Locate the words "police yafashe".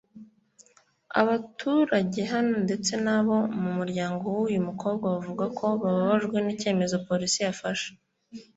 7.07-7.89